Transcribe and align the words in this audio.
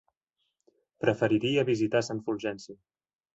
Preferiria 1.05 1.67
visitar 1.69 2.03
Sant 2.09 2.23
Fulgenci. 2.31 2.77